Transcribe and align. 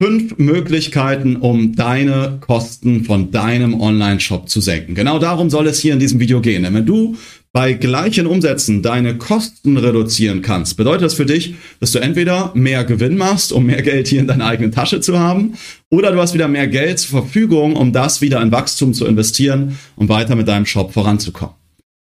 Fünf 0.00 0.38
Möglichkeiten, 0.38 1.34
um 1.34 1.74
deine 1.74 2.38
Kosten 2.40 3.04
von 3.04 3.32
deinem 3.32 3.80
Online-Shop 3.80 4.48
zu 4.48 4.60
senken. 4.60 4.94
Genau 4.94 5.18
darum 5.18 5.50
soll 5.50 5.66
es 5.66 5.80
hier 5.80 5.92
in 5.92 5.98
diesem 5.98 6.20
Video 6.20 6.40
gehen. 6.40 6.62
Denn 6.62 6.72
wenn 6.72 6.86
du 6.86 7.16
bei 7.52 7.72
gleichen 7.72 8.28
Umsätzen 8.28 8.80
deine 8.80 9.18
Kosten 9.18 9.76
reduzieren 9.76 10.40
kannst, 10.40 10.76
bedeutet 10.76 11.02
das 11.02 11.14
für 11.14 11.26
dich, 11.26 11.56
dass 11.80 11.90
du 11.90 11.98
entweder 11.98 12.52
mehr 12.54 12.84
Gewinn 12.84 13.16
machst, 13.16 13.50
um 13.50 13.66
mehr 13.66 13.82
Geld 13.82 14.06
hier 14.06 14.20
in 14.20 14.28
deiner 14.28 14.46
eigenen 14.46 14.70
Tasche 14.70 15.00
zu 15.00 15.18
haben, 15.18 15.54
oder 15.90 16.12
du 16.12 16.20
hast 16.20 16.32
wieder 16.32 16.46
mehr 16.46 16.68
Geld 16.68 17.00
zur 17.00 17.22
Verfügung, 17.22 17.74
um 17.74 17.92
das 17.92 18.20
wieder 18.20 18.40
in 18.40 18.52
Wachstum 18.52 18.94
zu 18.94 19.04
investieren, 19.04 19.78
um 19.96 20.08
weiter 20.08 20.36
mit 20.36 20.46
deinem 20.46 20.66
Shop 20.66 20.92
voranzukommen. 20.92 21.57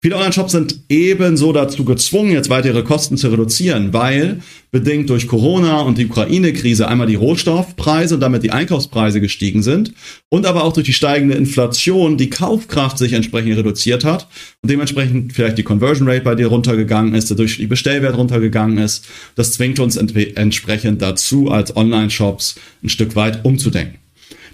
Viele 0.04 0.16
Online-Shops 0.16 0.54
sind 0.54 0.80
ebenso 0.90 1.54
dazu 1.54 1.86
gezwungen, 1.86 2.32
jetzt 2.32 2.50
weiter 2.50 2.70
ihre 2.70 2.84
Kosten 2.84 3.18
zu 3.18 3.28
reduzieren, 3.28 3.94
weil 3.94 4.42
bedingt 4.72 5.12
durch 5.12 5.28
Corona 5.28 5.82
und 5.82 6.00
die 6.00 6.08
Ukraine-Krise 6.08 6.88
einmal 6.88 7.06
die 7.06 7.14
Rohstoffpreise 7.14 8.16
und 8.16 8.22
damit 8.22 8.42
die 8.42 8.50
Einkaufspreise 8.50 9.22
gestiegen 9.22 9.62
sind 9.62 9.94
und 10.30 10.48
aber 10.48 10.64
auch 10.64 10.74
durch 10.74 10.88
die 10.88 10.94
steigende 10.94 11.36
Inflation 11.36 12.18
die 12.18 12.32
Kaufkraft 12.32 12.98
sich 12.98 13.14
entsprechend 13.14 13.56
reduziert 13.56 14.04
hat 14.04 14.28
und 14.64 14.72
dementsprechend 14.72 15.34
vielleicht 15.34 15.60
die 15.60 15.64
Conversion 15.64 16.10
Rate 16.10 16.24
bei 16.24 16.34
dir 16.34 16.48
runtergegangen 16.48 17.14
ist, 17.14 17.30
dadurch 17.30 17.58
die 17.58 17.68
Bestellwert 17.68 18.18
runtergegangen 18.18 18.80
ist. 18.80 19.06
Das 19.36 19.54
zwingt 19.54 19.80
uns 19.80 19.98
entsprechend 19.98 21.04
dazu, 21.04 21.52
als 21.52 21.78
Online-Shops 21.78 22.56
ein 22.82 22.90
Stück 22.90 23.16
weit 23.16 23.46
umzudenken. 23.46 24.01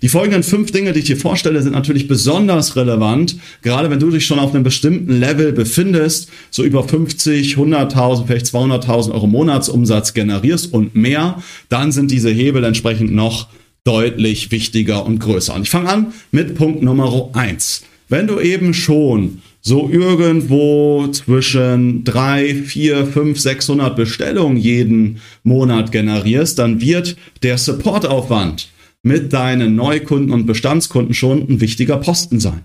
Die 0.01 0.09
folgenden 0.09 0.43
fünf 0.43 0.71
Dinge, 0.71 0.93
die 0.93 0.99
ich 0.99 1.05
dir 1.05 1.17
vorstelle, 1.17 1.61
sind 1.61 1.73
natürlich 1.73 2.07
besonders 2.07 2.75
relevant, 2.75 3.37
gerade 3.63 3.89
wenn 3.89 3.99
du 3.99 4.11
dich 4.11 4.25
schon 4.25 4.39
auf 4.39 4.53
einem 4.53 4.63
bestimmten 4.63 5.19
Level 5.19 5.51
befindest, 5.53 6.29
so 6.51 6.63
über 6.63 6.83
50, 6.83 7.55
100.000, 7.55 8.27
vielleicht 8.27 8.45
200.000 8.45 9.11
Euro 9.11 9.27
Monatsumsatz 9.27 10.13
generierst 10.13 10.71
und 10.73 10.95
mehr, 10.95 11.41
dann 11.69 11.91
sind 11.91 12.11
diese 12.11 12.29
Hebel 12.29 12.63
entsprechend 12.63 13.11
noch 13.11 13.47
deutlich 13.83 14.51
wichtiger 14.51 15.05
und 15.05 15.19
größer. 15.19 15.55
Und 15.55 15.63
ich 15.63 15.69
fange 15.69 15.89
an 15.89 16.13
mit 16.31 16.55
Punkt 16.55 16.83
Nummer 16.83 17.29
eins. 17.33 17.83
Wenn 18.09 18.27
du 18.27 18.39
eben 18.39 18.73
schon 18.73 19.41
so 19.61 19.89
irgendwo 19.89 21.07
zwischen 21.07 22.03
drei, 22.03 22.53
vier, 22.55 23.05
fünf, 23.05 23.39
600 23.39 23.95
Bestellungen 23.95 24.57
jeden 24.57 25.19
Monat 25.43 25.91
generierst, 25.91 26.59
dann 26.59 26.79
wird 26.79 27.17
der 27.43 27.57
Supportaufwand 27.57 28.69
mit 29.07 29.33
deinen 29.33 29.75
Neukunden 29.75 30.31
und 30.31 30.45
Bestandskunden 30.45 31.13
schon 31.13 31.49
ein 31.49 31.61
wichtiger 31.61 31.97
Posten 31.97 32.39
sein. 32.39 32.61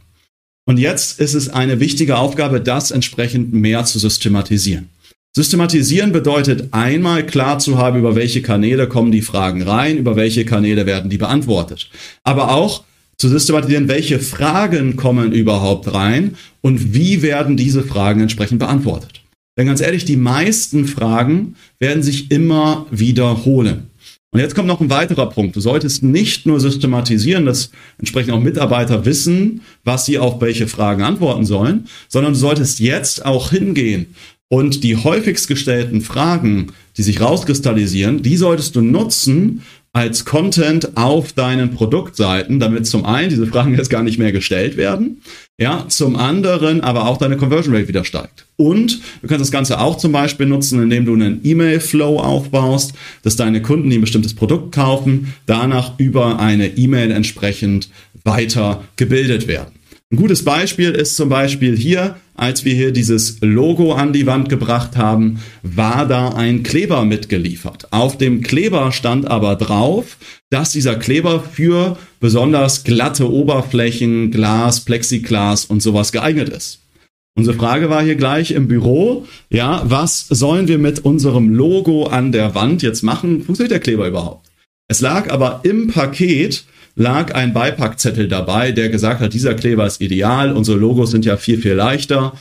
Und 0.65 0.79
jetzt 0.79 1.19
ist 1.19 1.35
es 1.35 1.49
eine 1.49 1.81
wichtige 1.81 2.19
Aufgabe, 2.19 2.61
das 2.61 2.91
entsprechend 2.91 3.53
mehr 3.53 3.85
zu 3.85 3.99
systematisieren. 3.99 4.89
Systematisieren 5.35 6.13
bedeutet 6.13 6.69
einmal 6.73 7.25
klar 7.25 7.59
zu 7.59 7.79
haben, 7.79 7.99
über 7.99 8.15
welche 8.15 8.43
Kanäle 8.43 8.87
kommen 8.87 9.11
die 9.11 9.23
Fragen 9.23 9.63
rein, 9.63 9.97
über 9.97 10.15
welche 10.15 10.45
Kanäle 10.45 10.85
werden 10.85 11.09
die 11.09 11.17
beantwortet. 11.17 11.89
Aber 12.23 12.53
auch 12.53 12.85
zu 13.17 13.29
systematisieren, 13.29 13.89
welche 13.89 14.19
Fragen 14.19 14.97
kommen 14.97 15.33
überhaupt 15.33 15.93
rein 15.95 16.37
und 16.61 16.93
wie 16.93 17.23
werden 17.23 17.57
diese 17.57 17.83
Fragen 17.83 18.21
entsprechend 18.21 18.59
beantwortet. 18.59 19.23
Denn 19.57 19.67
ganz 19.67 19.81
ehrlich, 19.81 20.05
die 20.05 20.17
meisten 20.17 20.87
Fragen 20.87 21.57
werden 21.79 22.03
sich 22.03 22.31
immer 22.31 22.87
wiederholen. 22.91 23.91
Und 24.33 24.41
jetzt 24.41 24.55
kommt 24.55 24.67
noch 24.67 24.81
ein 24.81 24.89
weiterer 24.89 25.29
Punkt. 25.29 25.57
Du 25.57 25.61
solltest 25.61 26.03
nicht 26.03 26.47
nur 26.47 26.59
systematisieren, 26.59 27.45
dass 27.45 27.71
entsprechend 27.99 28.33
auch 28.33 28.41
Mitarbeiter 28.41 29.05
wissen, 29.05 29.61
was 29.85 30.07
sie 30.07 30.19
auf 30.19 30.41
welche 30.41 30.69
Fragen 30.69 31.03
antworten 31.03 31.45
sollen, 31.45 31.87
sondern 32.09 32.33
du 32.33 32.39
solltest 32.39 32.81
jetzt 32.81 33.27
auch 33.27 33.51
hingehen 33.51 34.15
und 34.49 34.85
die 34.85 34.97
häufigst 34.97 35.49
gestellten 35.49 36.01
Fragen, 36.01 36.73
die 36.97 37.03
sich 37.03 37.21
rauskristallisieren, 37.21 38.23
die 38.23 38.39
solltest 38.39 38.75
du 38.75 38.81
nutzen, 38.81 39.63
als 39.95 40.25
Content 40.25 40.97
auf 40.97 41.35
deinen 41.35 41.75
Produktseiten, 41.75 42.59
damit 42.59 42.87
zum 42.87 43.05
einen 43.05 43.29
diese 43.29 43.47
Fragen 43.47 43.77
jetzt 43.77 43.91
gar 43.91 44.03
nicht 44.03 44.19
mehr 44.19 44.33
gestellt 44.33 44.79
werden, 44.79 45.21
ja, 45.59 45.85
zum 45.89 46.17
anderen 46.17 46.81
aber 46.81 47.07
auch 47.07 47.19
deine 47.19 47.37
Conversion 47.37 47.75
Rate 47.75 47.89
wieder 47.89 48.05
steigt. 48.05 48.47
Und 48.57 49.01
du 49.21 49.29
kannst 49.29 49.43
das 49.43 49.51
Ganze 49.51 49.81
auch 49.81 49.99
zum 49.99 50.11
Beispiel 50.13 50.47
nutzen, 50.47 50.83
indem 50.83 51.05
du 51.05 51.13
einen 51.13 51.41
E-Mail-Flow 51.45 52.19
aufbaust, 52.19 52.95
dass 53.23 53.37
deine 53.37 53.61
Kunden, 53.61 53.91
die 53.91 53.99
ein 53.99 54.01
bestimmtes 54.01 54.35
Produkt 54.35 54.75
kaufen, 54.75 55.35
danach 55.45 55.99
über 55.99 56.41
eine 56.41 56.69
E-Mail 56.69 57.11
entsprechend 57.11 57.91
weiter 58.25 58.85
gebildet 58.97 59.47
werden. 59.47 59.82
Ein 60.13 60.17
gutes 60.17 60.45
Beispiel 60.45 60.91
ist 60.91 61.17
zum 61.17 61.31
Beispiel 61.31 61.75
hier, 61.75 62.17
als 62.35 62.67
wir 62.67 62.75
hier 62.75 62.93
dieses 62.93 63.39
Logo 63.41 63.95
an 63.95 64.13
die 64.13 64.27
Wand 64.27 64.51
gebracht 64.51 64.99
haben, 64.99 65.41
war 65.63 66.07
da 66.07 66.29
ein 66.35 66.63
Kleber 66.63 67.07
mitgeliefert. 67.07 67.91
Auf 67.95 68.19
dem 68.19 68.43
Kleber 68.43 68.93
stand 68.93 69.27
aber 69.27 69.57
drauf, 69.57 70.19
dass 70.51 70.71
dieser 70.71 70.97
Kleber 70.97 71.41
für 71.41 71.97
besonders 72.21 72.85
glatte 72.85 73.33
Oberflächen, 73.33 74.31
Glas, 74.31 74.81
Plexiglas 74.81 75.65
und 75.65 75.81
sowas 75.81 76.13
geeignet 76.13 76.51
ist. 76.51 76.81
Unsere 77.35 77.57
Frage 77.57 77.89
war 77.89 78.03
hier 78.03 78.17
gleich 78.17 78.51
im 78.51 78.69
Büro, 78.69 79.27
ja, 79.49 79.81
was 79.87 80.27
sollen 80.29 80.69
wir 80.69 80.77
mit 80.77 81.07
unserem 81.07 81.49
Logo 81.55 82.05
an 82.05 82.33
der 82.33 82.55
Wand 82.55 82.83
jetzt 82.83 83.03
machen? 83.03 83.45
Funktioniert 83.45 83.73
der 83.73 83.81
Kleber 83.81 84.09
überhaupt? 84.09 84.47
Es 84.89 85.01
lag 85.01 85.31
aber 85.33 85.61
im 85.63 85.89
Paket 85.89 86.67
lag 86.95 87.35
ein 87.35 87.53
Beipackzettel 87.53 88.29
dabei, 88.29 88.73
der 88.73 88.89
gesagt 88.89 89.21
hat, 89.21 89.33
dieser 89.33 89.55
Kleber 89.55 89.87
ist 89.87 90.01
ideal, 90.01 90.53
unsere 90.53 90.79
Logos 90.79 91.11
sind 91.11 91.25
ja 91.25 91.37
viel, 91.37 91.59
viel 91.59 91.73
leichter. 91.73 92.35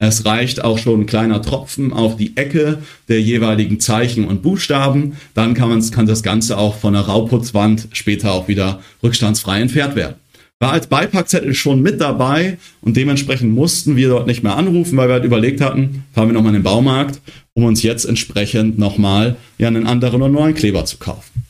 Es 0.00 0.24
reicht 0.24 0.62
auch 0.62 0.78
schon 0.78 1.00
ein 1.00 1.06
kleiner 1.06 1.42
Tropfen 1.42 1.92
auf 1.92 2.16
die 2.16 2.36
Ecke 2.36 2.78
der 3.08 3.20
jeweiligen 3.20 3.80
Zeichen 3.80 4.26
und 4.26 4.42
Buchstaben. 4.42 5.16
Dann 5.34 5.54
kann, 5.54 5.68
man, 5.68 5.90
kann 5.90 6.06
das 6.06 6.22
Ganze 6.22 6.56
auch 6.56 6.76
von 6.76 6.92
der 6.92 7.02
Rauputzwand 7.02 7.88
später 7.92 8.32
auch 8.32 8.46
wieder 8.46 8.80
rückstandsfrei 9.02 9.60
entfernt 9.60 9.96
werden. 9.96 10.14
War 10.60 10.72
als 10.72 10.86
Beipackzettel 10.86 11.54
schon 11.54 11.82
mit 11.82 12.00
dabei 12.00 12.58
und 12.80 12.96
dementsprechend 12.96 13.54
mussten 13.54 13.96
wir 13.96 14.08
dort 14.08 14.26
nicht 14.26 14.42
mehr 14.42 14.56
anrufen, 14.56 14.96
weil 14.96 15.08
wir 15.08 15.14
halt 15.14 15.24
überlegt 15.24 15.60
hatten, 15.60 16.04
fahren 16.12 16.28
wir 16.28 16.32
nochmal 16.32 16.50
in 16.50 16.60
den 16.60 16.64
Baumarkt, 16.64 17.20
um 17.54 17.64
uns 17.64 17.82
jetzt 17.82 18.04
entsprechend 18.04 18.78
nochmal 18.78 19.36
ja, 19.58 19.68
einen 19.68 19.86
anderen 19.86 20.22
oder 20.22 20.30
neuen 20.30 20.54
Kleber 20.54 20.84
zu 20.84 20.98
kaufen. 20.98 21.44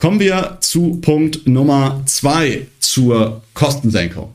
Kommen 0.00 0.20
wir 0.20 0.58
zu 0.60 1.00
Punkt 1.00 1.46
Nummer 1.46 2.02
zwei 2.06 2.66
zur 2.78 3.42
Kostensenkung. 3.54 4.34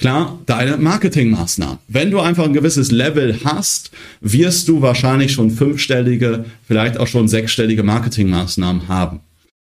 Klar, 0.00 0.38
deine 0.46 0.78
Marketingmaßnahmen. 0.78 1.78
Wenn 1.88 2.10
du 2.10 2.20
einfach 2.20 2.44
ein 2.44 2.54
gewisses 2.54 2.90
Level 2.90 3.38
hast, 3.44 3.90
wirst 4.22 4.68
du 4.68 4.80
wahrscheinlich 4.80 5.32
schon 5.32 5.50
fünfstellige, 5.50 6.46
vielleicht 6.66 6.96
auch 6.96 7.06
schon 7.06 7.28
sechsstellige 7.28 7.82
Marketingmaßnahmen 7.82 8.88
haben. 8.88 9.20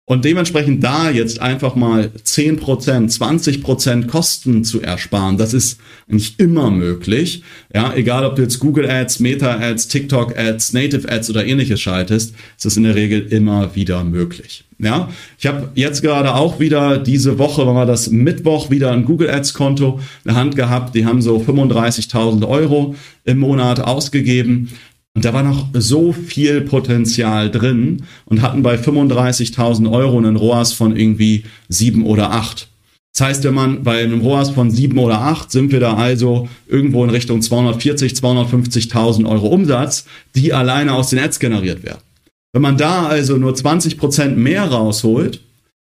Und 0.06 0.26
dementsprechend 0.26 0.84
da 0.84 1.10
jetzt 1.10 1.42
einfach 1.42 1.76
mal 1.76 2.12
10%, 2.26 2.60
20% 2.60 4.08
Kosten 4.08 4.66
zu 4.66 4.82
ersparen, 4.82 5.38
das 5.38 5.54
ist 5.54 5.80
nicht 6.08 6.42
immer 6.42 6.70
möglich. 6.72 7.42
Ja, 7.74 7.94
egal 7.96 8.26
ob 8.26 8.36
du 8.36 8.42
jetzt 8.42 8.60
Google 8.60 8.90
Ads, 8.90 9.22
Meta 9.22 9.60
Ads, 9.60 9.88
TikTok 9.88 10.38
Ads, 10.38 10.74
Native 10.74 11.10
Ads 11.10 11.30
oder 11.30 11.46
ähnliches 11.46 11.80
schaltest, 11.80 12.36
ist 12.58 12.66
es 12.66 12.76
in 12.76 12.84
der 12.84 12.96
Regel 12.96 13.22
immer 13.28 13.76
wieder 13.76 14.04
möglich. 14.04 14.66
Ja, 14.78 15.08
ich 15.40 15.46
habe 15.46 15.70
jetzt 15.76 16.02
gerade 16.02 16.36
auch 16.36 16.60
wieder 16.60 16.98
diese 16.98 17.40
Woche, 17.40 17.66
wenn 17.66 17.74
wir 17.74 17.86
das 17.86 18.10
Mittwoch 18.10 18.70
wieder 18.70 18.92
ein 18.92 19.06
Google 19.06 19.30
Ads 19.30 19.54
Konto 19.54 20.02
in 20.26 20.32
der 20.32 20.36
Hand 20.36 20.58
gehabt. 20.58 20.96
Die 20.96 21.06
haben 21.06 21.22
so 21.22 21.38
35.000 21.38 22.46
Euro 22.46 22.96
im 23.24 23.40
Monat 23.40 23.80
ausgegeben. 23.80 24.70
Und 25.16 25.26
da 25.26 25.34
war 25.34 25.44
noch 25.44 25.68
so 25.74 26.12
viel 26.12 26.62
Potenzial 26.62 27.52
drin 27.52 28.04
und 28.26 28.42
hatten 28.42 28.64
bei 28.64 28.76
35.000 28.76 29.92
Euro 29.92 30.18
einen 30.18 30.36
ROAS 30.36 30.74
von 30.74 30.96
irgendwie 30.96 31.44
sieben 31.70 32.06
oder 32.06 32.32
acht. 32.32 32.68
Das 33.16 33.28
heißt, 33.28 33.44
wenn 33.44 33.54
man 33.54 33.84
bei 33.84 34.04
einem 34.04 34.22
ROAS 34.22 34.50
von 34.50 34.72
sieben 34.72 34.98
oder 34.98 35.22
acht 35.22 35.52
sind 35.52 35.72
wir 35.72 35.80
da 35.80 35.94
also 35.94 36.50
irgendwo 36.68 37.04
in 37.04 37.12
Richtung 37.12 37.44
240, 37.44 38.14
250.000 38.14 39.30
Euro 39.30 39.48
Umsatz, 39.50 40.06
die 40.34 40.52
alleine 40.52 40.94
aus 40.94 41.12
den 41.12 41.20
Ads 41.20 41.40
generiert 41.40 41.84
werden. 41.84 42.02
Wenn 42.54 42.64
man 42.64 42.78
da 42.78 43.06
also 43.06 43.38
nur 43.38 43.54
20 43.54 44.00
Prozent 44.00 44.38
mehr 44.38 44.64
rausholt, 44.66 45.42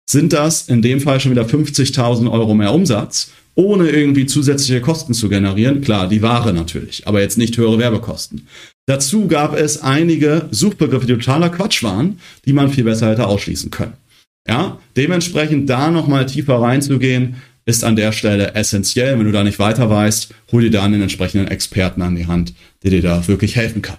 sind 0.08 0.34
das 0.34 0.70
in 0.70 0.84
dem 0.84 1.02
Fall 1.02 1.20
schon 1.20 1.32
wieder 1.32 1.46
50.000 1.46 2.32
Euro 2.32 2.54
mehr 2.54 2.74
Umsatz, 2.74 3.32
ohne 3.56 3.90
irgendwie 3.90 4.28
zusätzliche 4.28 4.82
Kosten 4.82 5.16
zu 5.16 5.28
generieren. 5.28 5.82
Klar, 5.82 6.08
die 6.08 6.22
Ware 6.22 6.54
natürlich, 6.54 7.08
aber 7.08 7.22
jetzt 7.22 7.40
nicht 7.40 7.58
höhere 7.58 7.80
Werbekosten. 7.80 8.48
Dazu 8.88 9.28
gab 9.28 9.58
es 9.58 9.82
einige 9.82 10.48
Suchbegriffe, 10.52 11.08
die 11.08 11.14
totaler 11.14 11.50
Quatsch 11.50 11.84
waren, 11.84 12.20
die 12.46 12.54
man 12.54 12.70
viel 12.70 12.84
besser 12.84 13.10
hätte 13.10 13.28
ausschließen 13.28 13.72
können. 13.72 13.94
Ja, 14.48 14.80
dementsprechend 14.96 15.70
da 15.70 15.90
nochmal 15.90 16.28
tiefer 16.28 16.62
reinzugehen, 16.62 17.36
ist 17.66 17.84
an 17.84 17.96
der 17.96 18.12
Stelle 18.12 18.54
essentiell. 18.54 19.18
Wenn 19.18 19.26
du 19.26 19.32
da 19.32 19.44
nicht 19.44 19.58
weiter 19.58 19.90
weißt, 19.90 20.34
hol 20.52 20.62
dir 20.62 20.70
da 20.70 20.84
einen 20.84 21.02
entsprechenden 21.02 21.48
Experten 21.48 22.04
an 22.04 22.16
die 22.16 22.28
Hand, 22.28 22.54
der 22.84 22.92
dir 22.92 23.02
da 23.02 23.28
wirklich 23.28 23.56
helfen 23.56 23.82
kann. 23.82 23.98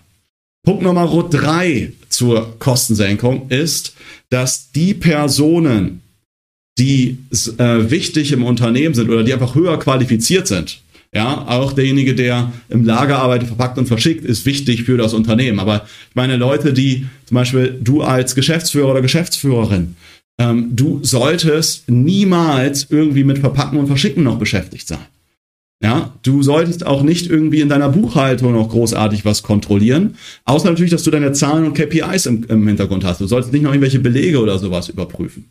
Punkt 0.65 0.83
Nummer 0.83 1.07
drei 1.31 1.93
zur 2.09 2.59
Kostensenkung 2.59 3.49
ist, 3.51 3.95
dass 4.31 4.71
die 4.73 4.95
Personen, 4.95 6.03
die 6.79 7.19
äh, 7.59 7.91
wichtig 7.91 8.33
im 8.33 8.45
Unternehmen 8.45 8.95
sind 8.95 9.09
oder 9.09 9.25
die 9.25 9.33
einfach 9.33 9.55
höher 9.55 9.79
qualifiziert 9.79 10.47
sind, 10.47 10.81
ja, 11.17 11.49
auch 11.49 11.73
derjenige, 11.73 12.15
der 12.15 12.53
im 12.69 12.85
Lager 12.85 13.19
arbeitet, 13.19 13.49
verpackt 13.49 13.79
und 13.79 13.87
verschickt, 13.87 14.23
ist 14.23 14.45
wichtig 14.45 14.83
für 14.83 14.99
das 14.99 15.15
Unternehmen. 15.15 15.59
Aber 15.59 15.87
ich 16.11 16.15
meine, 16.15 16.37
Leute, 16.37 16.75
die 16.75 17.07
zum 17.25 17.37
Beispiel 17.37 17.75
du 17.83 18.03
als 18.03 18.35
Geschäftsführer 18.35 18.91
oder 18.91 19.01
Geschäftsführerin, 19.01 19.97
ähm, 20.39 20.69
du 20.77 21.01
solltest 21.03 21.89
niemals 21.89 22.89
irgendwie 22.91 23.25
mit 23.25 23.39
Verpacken 23.39 23.79
und 23.79 23.87
Verschicken 23.87 24.25
noch 24.25 24.39
beschäftigt 24.39 24.87
sein. 24.87 25.07
Ja, 25.83 26.13
du 26.23 26.43
solltest 26.43 26.85
auch 26.85 27.03
nicht 27.03 27.31
irgendwie 27.31 27.63
in 27.63 27.71
deiner 27.71 27.89
Buchhaltung 27.89 28.53
noch 28.53 28.69
großartig 28.69 29.25
was 29.25 29.43
kontrollieren, 29.43 30.17
außer 30.45 30.69
natürlich, 30.69 30.91
dass 30.91 31.03
du 31.03 31.11
deine 31.11 31.33
Zahlen 31.33 31.65
und 31.65 31.73
KPIs 31.73 32.27
im, 32.27 32.45
im 32.45 32.69
Hintergrund 32.69 33.05
hast. 33.05 33.23
Du 33.23 33.27
solltest 33.27 33.55
nicht 33.55 33.63
noch 33.63 33.71
irgendwelche 33.71 34.01
Belege 34.01 34.39
oder 34.41 34.59
sowas 34.59 34.91
überprüfen. 34.91 35.47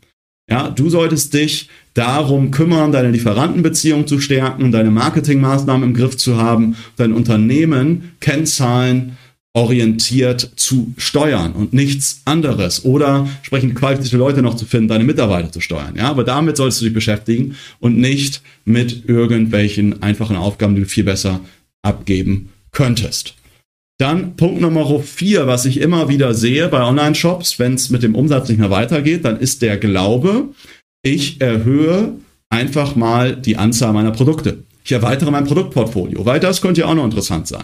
Ja, 0.49 0.69
du 0.69 0.89
solltest 0.89 1.33
dich 1.33 1.69
darum 1.95 2.51
kümmern, 2.51 2.91
deine 2.91 3.09
Lieferantenbeziehung 3.09 4.05
zu 4.05 4.19
stärken, 4.19 4.71
deine 4.71 4.91
Marketingmaßnahmen 4.91 5.89
im 5.89 5.95
Griff 5.95 6.17
zu 6.17 6.37
haben, 6.37 6.75
dein 6.97 7.13
Unternehmen 7.13 8.11
Kennzahlen 8.19 9.17
orientiert 9.53 10.51
zu 10.57 10.93
steuern 10.97 11.53
und 11.53 11.73
nichts 11.73 12.21
anderes 12.25 12.83
oder 12.83 13.27
entsprechend 13.37 13.73
qualifizierte 13.73 14.17
Leute 14.17 14.41
noch 14.41 14.55
zu 14.55 14.65
finden, 14.65 14.89
deine 14.89 15.05
Mitarbeiter 15.05 15.49
zu 15.51 15.61
steuern. 15.61 15.95
Ja, 15.95 16.09
aber 16.09 16.25
damit 16.25 16.57
solltest 16.57 16.81
du 16.81 16.85
dich 16.85 16.93
beschäftigen 16.93 17.55
und 17.79 17.97
nicht 17.97 18.41
mit 18.65 19.07
irgendwelchen 19.07 20.03
einfachen 20.03 20.35
Aufgaben, 20.35 20.75
die 20.75 20.81
du 20.81 20.87
viel 20.87 21.05
besser 21.05 21.39
abgeben 21.81 22.49
könntest. 22.71 23.35
Dann 23.97 24.35
Punkt 24.35 24.59
Nummer 24.59 24.99
vier, 24.99 25.47
was 25.47 25.65
ich 25.65 25.79
immer 25.79 26.09
wieder 26.09 26.33
sehe 26.33 26.67
bei 26.67 26.83
Online-Shops, 26.83 27.59
wenn 27.59 27.75
es 27.75 27.89
mit 27.89 28.03
dem 28.03 28.15
Umsatz 28.15 28.49
nicht 28.49 28.57
mehr 28.59 28.69
weitergeht, 28.69 29.23
dann 29.23 29.39
ist 29.39 29.61
der 29.61 29.77
Glaube, 29.77 30.49
ich 31.01 31.39
erhöhe 31.39 32.13
einfach 32.49 32.95
mal 32.95 33.35
die 33.35 33.57
Anzahl 33.57 33.93
meiner 33.93 34.11
Produkte. 34.11 34.63
Ich 34.83 34.91
erweitere 34.91 35.31
mein 35.31 35.45
Produktportfolio, 35.45 36.25
weil 36.25 36.39
das 36.39 36.61
könnte 36.61 36.81
ja 36.81 36.87
auch 36.87 36.93
noch 36.93 37.05
interessant 37.05 37.47
sein. 37.47 37.63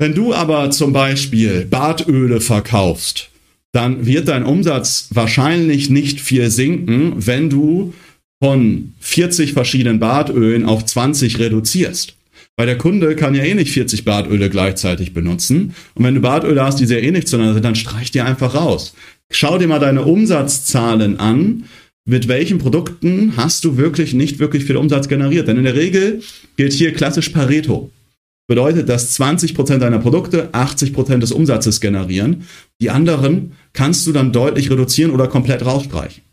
Wenn 0.00 0.14
du 0.14 0.32
aber 0.32 0.70
zum 0.70 0.92
Beispiel 0.92 1.66
Bartöle 1.66 2.40
verkaufst, 2.40 3.30
dann 3.72 4.06
wird 4.06 4.28
dein 4.28 4.44
Umsatz 4.44 5.08
wahrscheinlich 5.12 5.90
nicht 5.90 6.20
viel 6.20 6.50
sinken, 6.50 7.14
wenn 7.16 7.50
du 7.50 7.92
von 8.42 8.94
40 9.00 9.52
verschiedenen 9.52 9.98
Bartölen 9.98 10.64
auf 10.64 10.84
20 10.84 11.38
reduzierst. 11.38 12.14
Weil 12.58 12.66
der 12.66 12.76
Kunde 12.76 13.14
kann 13.14 13.36
ja 13.36 13.44
eh 13.44 13.54
nicht 13.54 13.70
40 13.70 14.04
Bartöle 14.04 14.50
gleichzeitig 14.50 15.14
benutzen. 15.14 15.76
Und 15.94 16.04
wenn 16.04 16.16
du 16.16 16.20
Bartöle 16.20 16.60
hast, 16.60 16.80
die 16.80 16.86
sehr 16.86 17.04
ähnlich 17.04 17.28
zueinander 17.28 17.54
sind, 17.54 17.64
dann 17.64 17.76
streich 17.76 18.10
die 18.10 18.20
einfach 18.20 18.56
raus. 18.56 18.94
Schau 19.30 19.58
dir 19.58 19.68
mal 19.68 19.78
deine 19.78 20.02
Umsatzzahlen 20.02 21.20
an. 21.20 21.66
Mit 22.04 22.26
welchen 22.26 22.58
Produkten 22.58 23.34
hast 23.36 23.64
du 23.64 23.76
wirklich 23.76 24.12
nicht 24.12 24.40
wirklich 24.40 24.64
viel 24.64 24.76
Umsatz 24.76 25.06
generiert? 25.06 25.46
Denn 25.46 25.56
in 25.56 25.62
der 25.64 25.76
Regel 25.76 26.20
gilt 26.56 26.72
hier 26.72 26.92
klassisch 26.92 27.28
Pareto 27.28 27.92
bedeutet, 28.48 28.88
dass 28.88 29.20
20% 29.20 29.78
deiner 29.78 30.00
Produkte 30.00 30.48
80% 30.52 31.18
des 31.18 31.30
Umsatzes 31.30 31.80
generieren. 31.80 32.48
Die 32.80 32.90
anderen 32.90 33.52
kannst 33.72 34.04
du 34.06 34.12
dann 34.12 34.32
deutlich 34.32 34.68
reduzieren 34.68 35.12
oder 35.12 35.28
komplett 35.28 35.64
rausstreichen. 35.64 36.24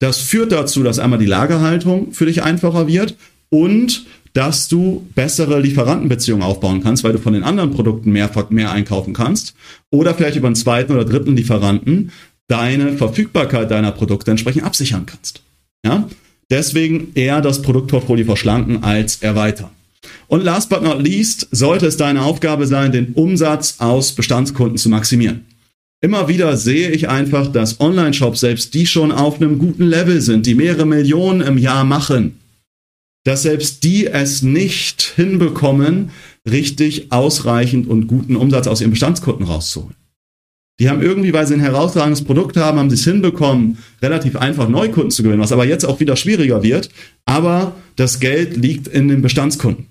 Das 0.00 0.20
führt 0.20 0.52
dazu, 0.52 0.82
dass 0.82 0.98
einmal 0.98 1.18
die 1.18 1.26
Lagerhaltung 1.26 2.12
für 2.12 2.26
dich 2.26 2.42
einfacher 2.42 2.86
wird 2.86 3.16
und 3.50 4.06
dass 4.32 4.68
du 4.68 5.06
bessere 5.14 5.60
Lieferantenbeziehungen 5.60 6.42
aufbauen 6.42 6.82
kannst, 6.82 7.04
weil 7.04 7.12
du 7.12 7.18
von 7.18 7.34
den 7.34 7.44
anderen 7.44 7.70
Produkten 7.70 8.10
mehr, 8.10 8.30
mehr 8.50 8.72
einkaufen 8.72 9.14
kannst 9.14 9.54
oder 9.90 10.14
vielleicht 10.14 10.36
über 10.36 10.48
einen 10.48 10.56
zweiten 10.56 10.92
oder 10.92 11.04
dritten 11.04 11.36
Lieferanten 11.36 12.10
deine 12.48 12.94
Verfügbarkeit 12.94 13.70
deiner 13.70 13.92
Produkte 13.92 14.32
entsprechend 14.32 14.64
absichern 14.64 15.06
kannst. 15.06 15.42
Ja? 15.86 16.08
Deswegen 16.50 17.12
eher 17.14 17.40
das 17.40 17.62
Produktportfolio 17.62 18.26
verschlanken 18.26 18.82
als 18.82 19.22
erweitern. 19.22 19.70
Und 20.26 20.44
last 20.44 20.68
but 20.68 20.82
not 20.82 21.00
least 21.02 21.48
sollte 21.52 21.86
es 21.86 21.96
deine 21.96 22.22
Aufgabe 22.22 22.66
sein, 22.66 22.92
den 22.92 23.14
Umsatz 23.14 23.76
aus 23.78 24.12
Bestandskunden 24.12 24.76
zu 24.76 24.88
maximieren. 24.88 25.46
Immer 26.00 26.28
wieder 26.28 26.56
sehe 26.56 26.90
ich 26.90 27.08
einfach, 27.08 27.50
dass 27.50 27.80
Online-Shops, 27.80 28.40
selbst 28.40 28.74
die 28.74 28.86
schon 28.86 29.10
auf 29.10 29.40
einem 29.40 29.58
guten 29.58 29.86
Level 29.86 30.20
sind, 30.20 30.44
die 30.44 30.54
mehrere 30.54 30.84
Millionen 30.84 31.40
im 31.40 31.56
Jahr 31.56 31.84
machen, 31.84 32.40
dass 33.24 33.42
selbst 33.42 33.84
die 33.84 34.06
es 34.06 34.42
nicht 34.42 35.02
hinbekommen, 35.16 36.10
richtig 36.48 37.10
ausreichend 37.10 37.88
und 37.88 38.06
guten 38.06 38.36
Umsatz 38.36 38.66
aus 38.66 38.80
ihren 38.80 38.90
Bestandskunden 38.90 39.46
rauszuholen. 39.46 39.96
Die 40.80 40.90
haben 40.90 41.02
irgendwie, 41.02 41.32
weil 41.32 41.46
sie 41.46 41.54
ein 41.54 41.60
herausragendes 41.60 42.24
Produkt 42.24 42.56
haben, 42.56 42.78
haben 42.78 42.90
sie 42.90 42.96
es 42.96 43.04
hinbekommen, 43.04 43.78
relativ 44.02 44.36
einfach 44.36 44.68
Neukunden 44.68 45.12
zu 45.12 45.22
gewinnen, 45.22 45.40
was 45.40 45.52
aber 45.52 45.64
jetzt 45.64 45.84
auch 45.84 46.00
wieder 46.00 46.16
schwieriger 46.16 46.62
wird. 46.62 46.90
Aber 47.26 47.76
das 47.96 48.18
Geld 48.18 48.56
liegt 48.56 48.88
in 48.88 49.08
den 49.08 49.22
Bestandskunden. 49.22 49.86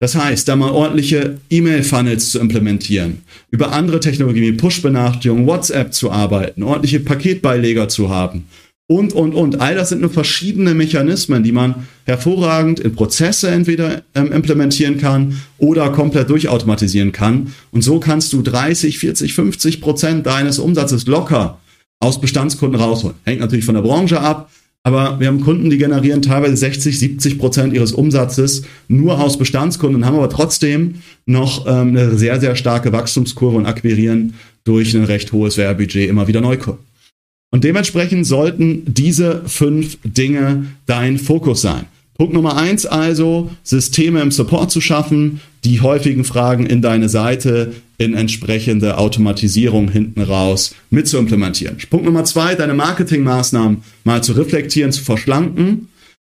Das 0.00 0.14
heißt, 0.14 0.46
da 0.46 0.54
mal 0.54 0.70
ordentliche 0.70 1.38
E-Mail-Funnels 1.50 2.30
zu 2.30 2.38
implementieren, 2.38 3.22
über 3.50 3.72
andere 3.72 3.98
Technologien 3.98 4.44
wie 4.44 4.56
Push-Benachrichtigungen, 4.56 5.48
WhatsApp 5.48 5.92
zu 5.92 6.12
arbeiten, 6.12 6.62
ordentliche 6.62 7.00
Paketbeileger 7.00 7.88
zu 7.88 8.08
haben 8.08 8.44
und, 8.90 9.12
und, 9.12 9.34
und. 9.34 9.60
All 9.60 9.74
das 9.74 9.90
sind 9.90 10.00
nur 10.00 10.10
verschiedene 10.10 10.74
Mechanismen, 10.74 11.42
die 11.42 11.52
man 11.52 11.86
hervorragend 12.06 12.80
in 12.80 12.94
Prozesse 12.94 13.50
entweder 13.50 14.02
ähm, 14.14 14.32
implementieren 14.32 14.96
kann 14.96 15.36
oder 15.58 15.90
komplett 15.90 16.30
durchautomatisieren 16.30 17.12
kann. 17.12 17.52
Und 17.70 17.82
so 17.82 18.00
kannst 18.00 18.32
du 18.32 18.40
30, 18.40 18.98
40, 18.98 19.34
50 19.34 19.80
Prozent 19.82 20.26
deines 20.26 20.58
Umsatzes 20.58 21.06
locker 21.06 21.58
aus 22.00 22.20
Bestandskunden 22.20 22.80
rausholen. 22.80 23.16
Hängt 23.24 23.40
natürlich 23.40 23.66
von 23.66 23.74
der 23.74 23.82
Branche 23.82 24.20
ab, 24.20 24.50
aber 24.84 25.20
wir 25.20 25.26
haben 25.26 25.42
Kunden, 25.42 25.68
die 25.68 25.76
generieren 25.76 26.22
teilweise 26.22 26.56
60, 26.56 26.98
70 26.98 27.38
Prozent 27.38 27.74
ihres 27.74 27.92
Umsatzes 27.92 28.62
nur 28.88 29.20
aus 29.20 29.36
Bestandskunden, 29.36 30.06
haben 30.06 30.16
aber 30.16 30.30
trotzdem 30.30 31.02
noch 31.26 31.66
ähm, 31.66 31.88
eine 31.88 32.16
sehr, 32.16 32.40
sehr 32.40 32.56
starke 32.56 32.90
Wachstumskurve 32.90 33.58
und 33.58 33.66
akquirieren 33.66 34.32
durch 34.64 34.94
ein 34.94 35.04
recht 35.04 35.32
hohes 35.32 35.58
Werbebudget 35.58 36.08
immer 36.08 36.26
wieder 36.26 36.40
Neukunden. 36.40 36.87
Und 37.50 37.64
dementsprechend 37.64 38.26
sollten 38.26 38.82
diese 38.86 39.42
fünf 39.46 39.98
Dinge 40.04 40.66
dein 40.86 41.18
Fokus 41.18 41.62
sein. 41.62 41.86
Punkt 42.18 42.34
Nummer 42.34 42.56
eins 42.56 42.84
also, 42.84 43.50
Systeme 43.62 44.20
im 44.20 44.32
Support 44.32 44.72
zu 44.72 44.80
schaffen, 44.80 45.40
die 45.64 45.80
häufigen 45.80 46.24
Fragen 46.24 46.66
in 46.66 46.82
deine 46.82 47.08
Seite 47.08 47.74
in 47.96 48.14
entsprechende 48.14 48.98
Automatisierung 48.98 49.88
hinten 49.88 50.22
raus 50.22 50.74
mit 50.90 51.06
zu 51.06 51.16
implementieren. 51.16 51.76
Punkt 51.90 52.04
Nummer 52.04 52.24
zwei, 52.24 52.54
deine 52.56 52.74
Marketingmaßnahmen 52.74 53.82
mal 54.04 54.22
zu 54.22 54.32
reflektieren, 54.32 54.92
zu 54.92 55.04
verschlanken 55.04 55.88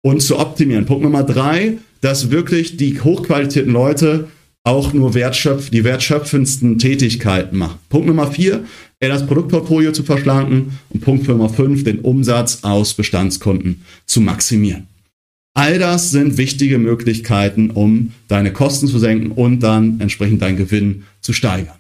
und 0.01 0.21
zu 0.21 0.37
optimieren. 0.37 0.85
Punkt 0.85 1.03
Nummer 1.03 1.23
drei, 1.23 1.77
dass 2.01 2.29
wirklich 2.29 2.77
die 2.77 2.99
hochqualifizierten 2.99 3.73
Leute 3.73 4.27
auch 4.63 4.93
nur 4.93 5.13
wertschöpf 5.13 5.69
die 5.69 5.83
wertschöpfendsten 5.83 6.79
Tätigkeiten 6.79 7.57
machen. 7.57 7.79
Punkt 7.89 8.07
Nummer 8.07 8.31
vier, 8.31 8.65
das 8.99 9.25
Produktportfolio 9.25 9.91
zu 9.91 10.03
verschlanken 10.03 10.79
und 10.89 11.01
Punkt 11.01 11.27
Nummer 11.27 11.49
fünf, 11.49 11.83
den 11.83 11.99
Umsatz 11.99 12.59
aus 12.63 12.93
Bestandskunden 12.93 13.83
zu 14.05 14.21
maximieren. 14.21 14.87
All 15.55 15.79
das 15.79 16.11
sind 16.11 16.37
wichtige 16.37 16.77
Möglichkeiten, 16.77 17.71
um 17.71 18.13
deine 18.27 18.53
Kosten 18.53 18.87
zu 18.87 18.99
senken 18.99 19.31
und 19.31 19.61
dann 19.61 19.99
entsprechend 19.99 20.41
deinen 20.41 20.57
Gewinn 20.57 21.03
zu 21.21 21.33
steigern. 21.33 21.75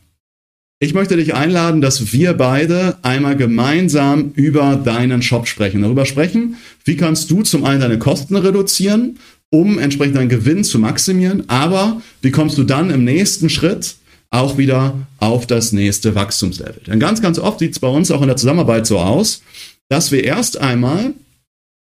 Ich 0.81 0.93
möchte 0.93 1.17
dich 1.17 1.35
einladen, 1.35 1.81
dass 1.81 2.13
wir 2.13 2.33
beide 2.33 2.97
einmal 3.01 3.35
gemeinsam 3.35 4.31
über 4.35 4.77
deinen 4.77 5.21
Shop 5.21 5.45
sprechen. 5.45 5.81
Darüber 5.81 6.05
sprechen, 6.05 6.55
wie 6.85 6.95
kannst 6.95 7.29
du 7.31 7.41
zum 7.41 7.65
einen 7.65 7.81
deine 7.81 7.99
Kosten 7.99 8.37
reduzieren, 8.37 9.19
um 9.51 9.79
entsprechend 9.79 10.15
deinen 10.15 10.29
Gewinn 10.29 10.63
zu 10.63 10.79
maximieren, 10.79 11.49
aber 11.49 12.01
wie 12.21 12.31
kommst 12.31 12.57
du 12.57 12.63
dann 12.63 12.89
im 12.89 13.03
nächsten 13.03 13.49
Schritt 13.49 13.95
auch 14.31 14.57
wieder 14.57 14.95
auf 15.17 15.47
das 15.47 15.71
nächste 15.71 16.13
Wachstumslevel. 16.15 16.83
Denn 16.85 16.99
ganz, 16.99 17.21
ganz 17.21 17.39
oft 17.39 17.59
sieht 17.59 17.73
es 17.73 17.79
bei 17.79 17.87
uns 17.87 18.11
auch 18.11 18.21
in 18.21 18.27
der 18.27 18.37
Zusammenarbeit 18.37 18.85
so 18.85 18.99
aus, 18.99 19.41
dass 19.89 20.11
wir 20.11 20.23
erst 20.23 20.59
einmal 20.59 21.13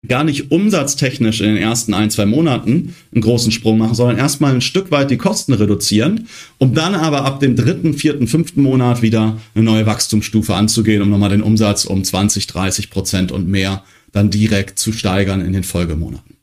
gar 0.08 0.24
nicht 0.24 0.50
umsatztechnisch 0.50 1.42
in 1.42 1.48
den 1.48 1.58
ersten 1.58 1.94
ein, 1.94 2.10
zwei 2.10 2.26
Monaten 2.26 2.96
einen 3.14 3.22
großen 3.22 3.52
Sprung 3.52 3.78
machen, 3.78 3.94
sondern 3.94 4.18
erstmal 4.18 4.54
ein 4.54 4.62
Stück 4.62 4.90
weit 4.90 5.12
die 5.12 5.18
Kosten 5.18 5.54
reduzieren, 5.54 6.28
um 6.58 6.74
dann 6.74 6.96
aber 6.96 7.24
ab 7.24 7.40
dem 7.40 7.56
dritten, 7.56 7.94
vierten, 7.94 8.28
fünften 8.28 8.64
Monat 8.64 9.04
wieder 9.04 9.38
eine 9.54 9.64
neue 9.64 9.86
Wachstumsstufe 9.86 10.56
anzugehen, 10.56 11.04
um 11.04 11.10
nochmal 11.10 11.30
den 11.30 11.44
Umsatz 11.44 11.86
um 11.86 12.04
20, 12.04 12.48
30 12.48 12.90
Prozent 12.90 13.32
und 13.32 13.48
mehr 13.48 13.84
dann 14.12 14.32
direkt 14.32 14.80
zu 14.80 14.92
steigern 14.92 15.42
in 15.42 15.54
den 15.54 15.64
Folgemonaten. 15.64 16.41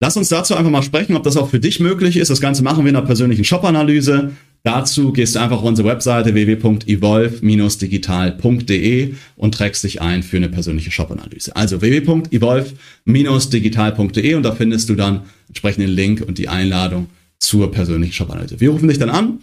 Lass 0.00 0.16
uns 0.16 0.28
dazu 0.28 0.54
einfach 0.54 0.70
mal 0.70 0.84
sprechen, 0.84 1.16
ob 1.16 1.24
das 1.24 1.36
auch 1.36 1.50
für 1.50 1.58
dich 1.58 1.80
möglich 1.80 2.16
ist. 2.16 2.30
Das 2.30 2.40
Ganze 2.40 2.62
machen 2.62 2.84
wir 2.84 2.90
in 2.90 2.96
einer 2.96 3.04
persönlichen 3.04 3.42
Shop-Analyse. 3.42 4.30
Dazu 4.62 5.12
gehst 5.12 5.34
du 5.34 5.40
einfach 5.40 5.58
auf 5.58 5.64
unsere 5.64 5.88
Webseite 5.88 6.34
www.evolve-digital.de 6.34 9.14
und 9.36 9.54
trägst 9.54 9.82
dich 9.82 10.00
ein 10.00 10.22
für 10.22 10.36
eine 10.36 10.48
persönliche 10.48 10.92
Shop-Analyse. 10.92 11.56
Also 11.56 11.80
www.evolve-digital.de 11.80 14.34
und 14.34 14.44
da 14.44 14.52
findest 14.52 14.88
du 14.88 14.94
dann 14.94 15.22
entsprechenden 15.48 15.90
Link 15.90 16.22
und 16.26 16.38
die 16.38 16.48
Einladung 16.48 17.08
zur 17.40 17.72
persönlichen 17.72 18.12
Shop-Analyse. 18.12 18.60
Wir 18.60 18.70
rufen 18.70 18.86
dich 18.88 18.98
dann 18.98 19.10
an, 19.10 19.40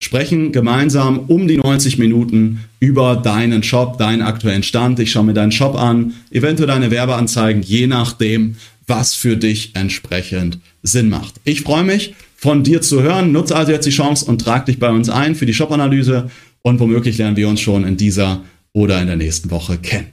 sprechen 0.00 0.50
gemeinsam 0.50 1.20
um 1.28 1.46
die 1.46 1.58
90 1.58 1.98
Minuten 1.98 2.64
über 2.80 3.14
deinen 3.16 3.62
Shop, 3.62 3.98
deinen 3.98 4.22
aktuellen 4.22 4.64
Stand. 4.64 4.98
Ich 4.98 5.12
schaue 5.12 5.22
mir 5.24 5.34
deinen 5.34 5.52
Shop 5.52 5.76
an, 5.76 6.14
eventuell 6.30 6.68
deine 6.68 6.90
Werbeanzeigen, 6.90 7.62
je 7.62 7.86
nachdem, 7.86 8.56
was 8.92 9.14
für 9.14 9.38
dich 9.38 9.74
entsprechend 9.74 10.58
Sinn 10.82 11.08
macht. 11.08 11.34
Ich 11.44 11.62
freue 11.62 11.82
mich, 11.82 12.14
von 12.36 12.62
dir 12.62 12.82
zu 12.82 13.02
hören. 13.02 13.32
Nutze 13.32 13.56
also 13.56 13.72
jetzt 13.72 13.86
die 13.86 13.90
Chance 13.90 14.26
und 14.26 14.42
trag 14.42 14.66
dich 14.66 14.78
bei 14.78 14.90
uns 14.90 15.08
ein 15.08 15.34
für 15.34 15.46
die 15.46 15.54
Shop-Analyse 15.54 16.30
und 16.60 16.78
womöglich 16.78 17.16
lernen 17.16 17.36
wir 17.38 17.48
uns 17.48 17.62
schon 17.62 17.84
in 17.84 17.96
dieser 17.96 18.42
oder 18.74 19.00
in 19.00 19.06
der 19.06 19.16
nächsten 19.16 19.50
Woche 19.50 19.78
kennen. 19.78 20.08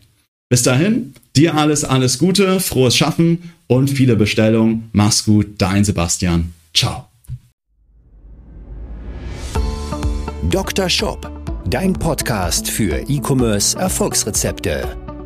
Bis 0.47 0.63
dahin, 0.63 1.13
dir 1.35 1.55
alles, 1.55 1.83
alles 1.83 2.17
Gute, 2.17 2.61
frohes 2.61 2.95
Schaffen 2.95 3.51
und 3.67 3.89
viele 3.89 4.15
Bestellungen. 4.15 4.89
Mach's 4.93 5.25
gut, 5.25 5.47
dein 5.57 5.83
Sebastian. 5.83 6.53
Ciao. 6.73 7.05
Dr. 10.49 10.89
Shop, 10.89 11.29
dein 11.69 11.93
Podcast 11.93 12.69
für 12.69 12.97
E-Commerce 13.09 13.77
Erfolgsrezepte. 13.77 15.08